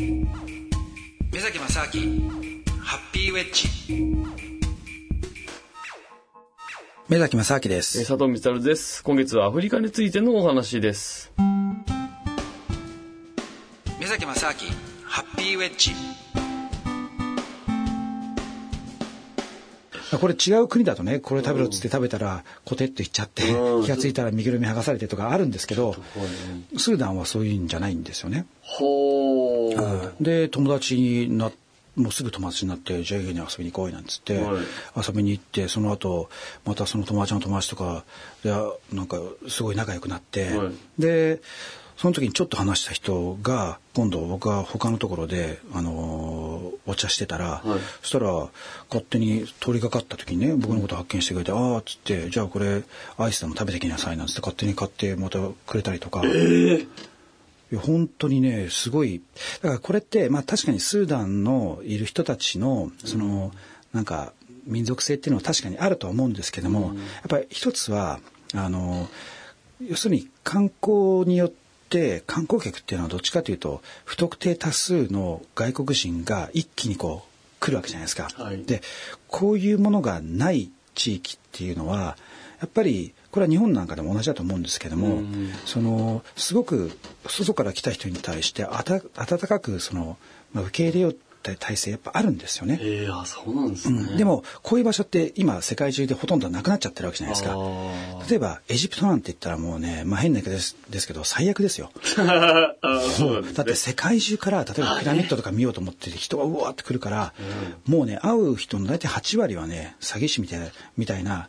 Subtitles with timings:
[0.00, 2.30] 目崎正明
[2.80, 3.68] ハッピーウェッジ。
[7.06, 8.06] 目崎正明です。
[8.06, 9.04] 佐藤光です。
[9.04, 11.30] 今月はアフリカについてのお話です。
[14.00, 14.54] 目崎正明
[15.04, 15.90] ハッピーウェッジ。
[20.18, 25.94] これ違う国だとねこれ食べろっつって食べたらコテッといっちゃって気が付いたら身ぐるみ剥がされてとかあるんですけど
[26.76, 28.44] スーダンはそういうんじゃないんですよね。
[28.60, 29.59] ほう
[30.20, 31.50] で友達にな
[31.96, 34.40] もうすぐ友達になって「じゃあ家に遊びに行こう」なんつって、
[34.96, 36.30] 遊びに行ってその後
[36.64, 38.04] またその友達の友達とか
[38.42, 38.50] で
[38.92, 40.50] なんかすごい仲良くなって、
[40.98, 41.40] で
[42.00, 48.48] その時にちょっと話した人が今度僕が他のところで、あのー、お茶してたら、はい、そしたら
[48.88, 52.84] 勝手に通りがかった時にね僕のこと発見してくれて「ああ」っつって「じゃあこれ
[53.18, 56.22] アイスでも食べてきなさい」なんつって勝手に買ってまたくれたりとか。
[56.24, 56.88] えー
[57.76, 59.22] 本当にねすごい。
[59.62, 63.52] だからこれってまあ確かにスーダンのいる人たちのその、
[63.92, 64.32] なんか
[64.66, 66.94] 民族性っていうのは確かにあるとは思うんですけども、やっ
[67.28, 68.20] ぱり一つは
[68.54, 69.08] あの
[69.80, 71.60] 要するに観光によって
[71.90, 78.28] って観光客っていうのはどっちかというと不特定多数の外国人が一気にこう来るわけじゃないですか。
[78.36, 78.80] はい、で
[79.26, 82.16] こういうものがない地域っていうのは
[82.60, 85.22] やっぱりこれは日本なんかでも同じだと思うんですけども、
[85.66, 86.90] そのすごく
[87.26, 89.00] 外から来た人に対して温
[89.38, 90.16] かくその、
[90.52, 92.78] まあ、受け入れよう体制やっぱあるんですよね。
[92.82, 97.56] えー、あそうなんですね、うん、でもこういう場所って今世界中でほとんどなくなっちゃってるわけじゃないですか。
[98.28, 101.90] 例えばエジプトなんて言ったらもうね、まあ、変な言い方ですですけど最悪ですよ。
[102.04, 107.32] そうだって世界中から例えばピラミッドとか見ようと思って人がうわって来るから、
[107.86, 111.48] もうね会う人の大体8割はね詐欺師みたいなみたいな。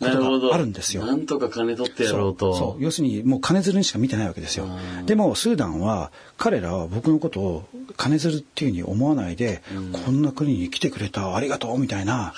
[0.00, 1.04] ことがあるんですよ。
[1.04, 2.54] なんとか金取ってやろうと。
[2.54, 2.82] そう。
[2.82, 4.66] 要するにもう金づるにしか見てないわけですよ。
[5.06, 12.34] でもスーダンは彼らは僕のことを金づるっていうふうに思わないで、うん、こんな国に来てくれたありがとうみたいな。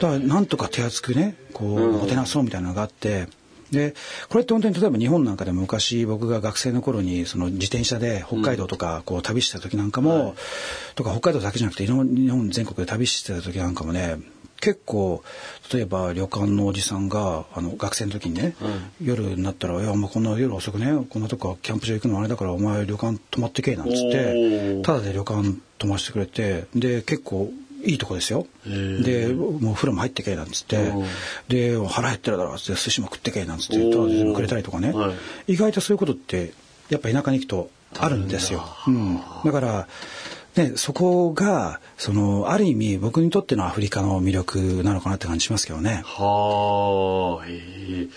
[0.00, 3.28] だからなんとか手厚くね、こう、もてなそうみたいなのがあって、
[3.70, 3.94] で
[4.28, 10.34] これって本当に例えば日本なんかでも昔僕が学生の頃にその自転車で北海道とかこう旅した時なんかも、うんはい、
[10.96, 14.16] とか北海道だけじゃなくて日本全国で旅してた時なんかもね
[14.60, 15.22] 結構
[15.72, 27.50] 例えば旅館のおじさんがあの学生の時にね、うん、夜になったら「いやもうこんな夜遅くねこんなとこキャンプ場行くのあれだからお前旅館泊まってけ」なんつってただで旅館泊ましてくれてで結構
[27.82, 28.46] いいとこですよ。
[28.66, 30.92] で、もう風呂も入ってけなんつって、
[31.48, 35.14] で、腹減ってるだろっつって寿司も食ってけなんつって、ただでくれたりとかね、は
[35.46, 36.52] い、意外とそういうことって
[36.90, 38.64] やっぱ田舎に行くとあるんですよ。
[38.86, 39.88] うん、だから、
[40.56, 46.02] ね、そこがそのある意味僕にとってのアフリカの魅力なのかなって感じしますけどね。
[46.04, 48.08] はあ、へえ。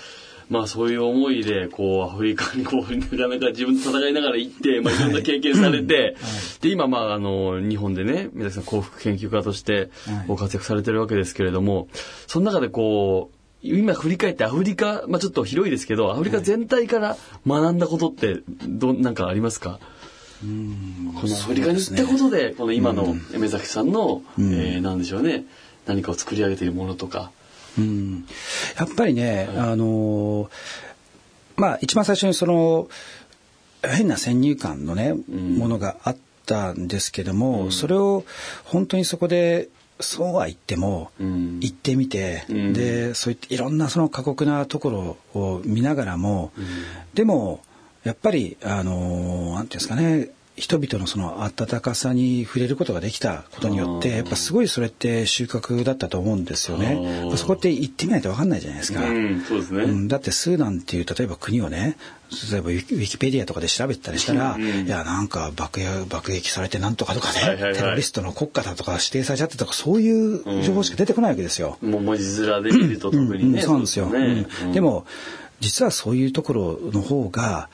[0.50, 6.14] まあそういう思いでこうアフリカにこうなかなか自分と戦いながら行って、 まあ、いろんな経験されて、はい、
[6.62, 9.90] で今まああの日本でね皆さん幸福研究家として
[10.28, 11.88] ご活躍されてるわけですけれども、
[12.28, 17.18] その中でこう今振り返ってアフリカ、まあ、ちょっと広いですけどアフリカ全体から
[17.48, 19.80] 学んだことってどなんかありますか、
[21.20, 25.46] このアフリカに行ったことで、この今の目崎さんの、うん、えー、なんでしょうね。
[25.86, 27.32] 何かを作り上げているものとか。
[27.78, 28.26] うん、
[28.78, 30.50] やっぱりね、はい、あの
[31.56, 32.88] まあ一番最初にその
[33.84, 38.26] 変な先入観のね、うん、ものがあったんですけども、うん、それを
[38.64, 46.52] 本当にそこでそうは言っても、行ってみて、うん、でそういったいろんなその過酷なところを見ながらも、
[47.14, 47.62] でも
[48.04, 57.32] やっぱりあのなんていうんですかね人々のその温かさに触れることができたことによってやっぱすごいそれって収穫だったと思うんですよね。
[57.38, 59.04] そこって行ってみないと分かんないじゃないですか。
[59.04, 61.98] うん、そうですね、うん、だってスーダンっていう例えば国をね
[62.52, 71.80] 例えばウィキペディアとかで調べてたりしたら、うん、いやなんか爆爆撃されてなんとかとかね、はいはいはい、テロリストの国家だとか指定されちゃってとかそういう情報しか出てこないわけですよ。
[71.82, 73.62] もう文字面で見ると特にね。
[73.64, 74.12] そうなんですよ。
[74.72, 75.08] でも
[75.64, 77.70] 実はそういうところの方が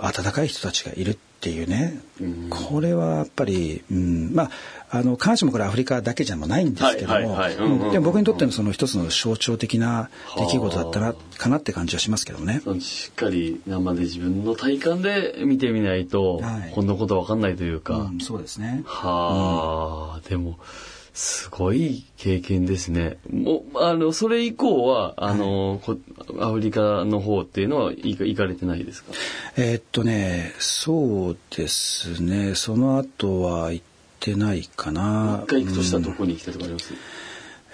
[0.00, 4.50] 温かい人たちがいるっていうね、うん、これはやっぱり、うん、まあ
[4.88, 10.08] あの必ずしもこれアフリカだけじゃないんですけどもでも僕にとってのその一つの象徴的な
[10.38, 12.62] 出来事だったなかなって感じはしますけどね。
[12.80, 17.96] しっかり生で自分の体感で見てみないと、はい、こんなことわかんないというか。
[17.96, 18.82] うん、そうですね。
[18.86, 20.58] はあ、でも。
[21.14, 23.18] すごい経験ですね。
[23.32, 25.98] もう、あの、それ以降は、あの、はい、
[26.40, 29.12] アフリカの方っていうのは行かれてないですか？
[29.56, 32.56] えー、っとね、そうですね。
[32.56, 33.84] その後は行っ
[34.18, 35.42] てないかな。
[35.44, 36.98] 一回行くとしたらどこに行きたいとかあります、うん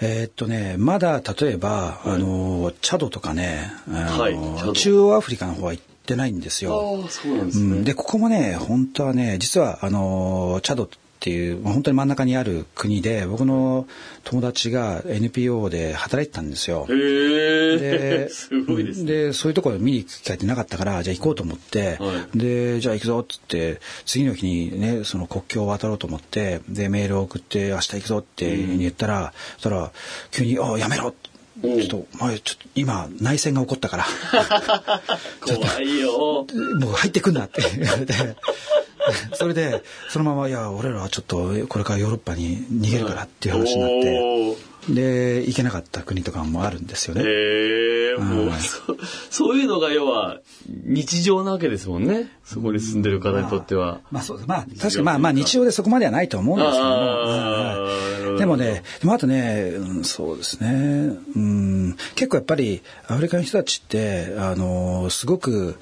[0.03, 6.99] えー、っとね、まだ例えば、はい、あのチャドとかね、はい、中央アフリカの方は行っってないんですよ。
[7.03, 7.77] ああ、そうなんですね。
[7.77, 10.89] うん、で、ここもね、本当はね、実は、あの、チャド
[11.21, 13.85] っていう本当に真ん中にある国で僕の
[14.23, 16.87] 友達が NPO で働いてたんですよ。
[16.87, 19.05] で すごいですね。
[19.05, 29.91] でそういうところ見に行く機会ってなかったからじゃあ行こうと思って、はい、でじゃあ行くぞっつって次の日にねその国境を渡ろうと思ってでメールを送って明日行くぞって言ったら、うん、そしたら
[30.31, 31.29] 急に「あやめろ!」って。
[31.61, 34.05] ちょっと、前、ちょっと、今、内戦が起こったから。
[35.41, 36.47] 怖いよ。
[36.79, 38.13] もう入ってくんなって言われて。
[39.33, 44.71] それでそのまま「いや俺らはちょっとこれからヨーロッパに逃げるから」っていう話になって。
[44.89, 47.21] で行けなかった国とかもあるんですよね。
[47.23, 48.97] へえもうそ
[49.29, 52.31] そういうのが要は日常なわけですもんね。
[52.43, 53.85] そこに住んでる方にとっては。
[53.85, 56.89] まあ、まあ、そうまあ確かにまあまあ日常でそこまではないと思うんですけども。
[56.89, 65.75] はい、でもねでもあとね、うん、そうですね、うん、結構やっぱりアフリカの人たちってあのすごく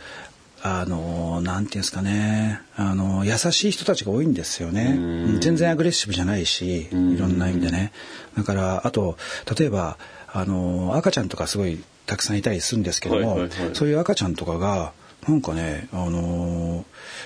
[0.62, 4.98] あの、なんていうんですかね、あの、優しい人たちが多いんですよね。
[5.40, 7.92] 全然アグレッシブじゃないし、いろんな意味でね。
[8.38, 9.18] だから、あと、
[9.58, 9.98] 例えば、
[10.28, 14.94] あの、赤ちゃんとかすごいたくさんいたりするんですけども、はいはいはい、そういう赤ちゃんとかが、
[15.28, 16.86] なんかね、あの、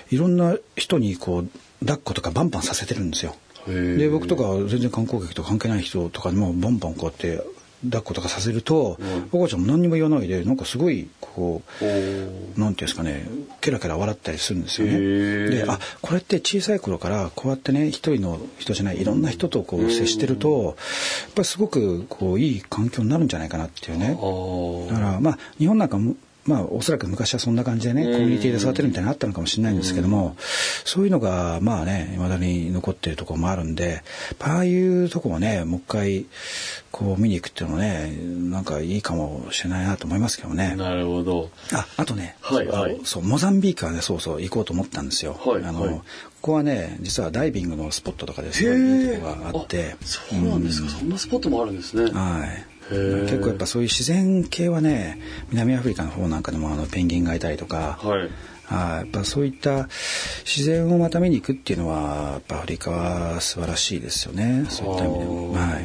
[0.09, 1.50] いろんな人にこう、
[1.85, 3.35] 抱っことかバンバンさせてるんですよ。
[3.68, 7.41] で僕とか全然観光客と関係ない人とかにもバンバンこうやって
[7.85, 8.97] 抱っことかさせると、
[9.31, 13.27] おばあちゃんも何にも言わないでなんかすごいこうなんていうんですかね
[13.62, 15.00] ケラケラ笑ったりするんですよね。
[15.50, 20.74] であこれって小さい頃からこうやってね一人の人じゃないいろんな人とこう接してるとやっ
[21.35, 24.09] ぱりすごくこういい環境になるんじゃないかなっていうね。
[24.09, 25.97] だからまあ日本なんか
[26.45, 30.36] まあおそらく昔はそんな感じでねコミュニティで育てるみたいなのあったのかもしれないんですけども
[30.84, 34.04] そういうのがまあねいまだに残ってるところもあるんで
[34.40, 36.25] ああいうとこもねもう一回
[36.92, 38.13] こう見に行くっていうのもね
[38.51, 40.75] なんかいいかもしれないなと思いますけどね。
[40.75, 41.50] なるほど。
[41.74, 45.34] ああとね、はいはい、そうモザンビークはねそうそう行こうと思ったんですよ。
[45.34, 46.04] はい、あの、はい、こ
[46.42, 49.95] こはね実はダイビングのスポットとかですごいいいとこがあって。
[50.01, 52.12] そうなんですか、うん、そんなスポットもあるんですね。
[52.12, 55.19] はい結構やっぱそういう自然系はね
[55.51, 58.30] 南アフリカの方なんかでもあのペンギンがいたりとか、はい、
[58.69, 59.88] あやっぱそういった
[60.45, 64.65] 自然をまた見に行くっていうのはやっぱアフリカは素晴らしいですよね。
[64.69, 65.53] そういった意味でも。
[65.53, 65.82] はい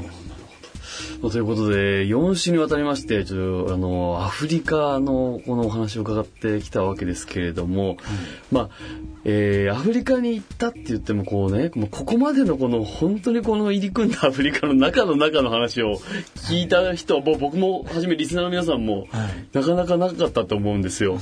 [1.20, 7.96] ということで、4週にわたりまして、ちょっと、あの、アフリカのこのお話を伺ってきたわけですけれども、うん、
[8.52, 8.68] まあ、
[9.24, 15.96] えー、アフリカに行ったって言ってもこうね、ここまでのこの本当にこの入り組んだアフリカの中の中の話を
[16.36, 19.08] 聞いた人は、もう僕もはじめリスナーの皆さんも、
[19.52, 21.18] なかなかなかったと思うんですよ。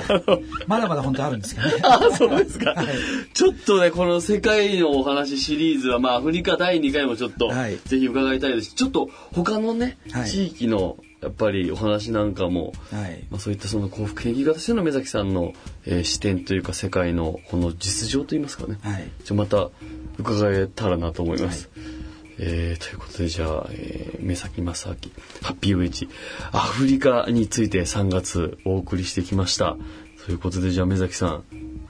[0.66, 1.74] まだまだ本当あるんですけどね。
[1.84, 2.72] あ、そうですか。
[2.72, 2.86] はい、
[3.32, 7.50] ちょっとね、この世界のお話シリーズは、まあアフリカ第2回もちょっと、
[7.86, 8.70] ぜひ伺いたいです。
[8.70, 15.52] し、ちょっと他のね、地域のやっぱりお話なんかも、はい、まあ、そういったその幸福研究家としての目崎さんの、
[15.86, 19.70] えー、視点というか世界のこの実情といいますかね、はい、ちょまた
[20.18, 21.70] 伺えたらなと思います。
[21.76, 22.01] はい、
[22.38, 24.94] えー、ということで、じゃあ、えー、目先正明、
[25.42, 26.08] ハッピーウェッジ、
[26.52, 29.76] アフリカについて3月お送りしてきました。
[30.24, 31.44] ということで、じゃあ、目崎さん、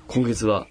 [0.09, 0.67] 今月は、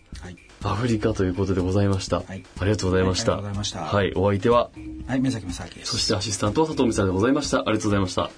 [0.63, 2.18] アフリカということでございました。
[2.18, 3.33] はい、ありがとうございました。
[3.33, 3.53] はい、い
[3.83, 4.69] はい、お相手は、
[5.07, 5.91] はい、目崎正明です。
[5.94, 7.59] そしてアシスタントは佐藤美さんでございました。
[7.59, 8.29] ありがとうございました。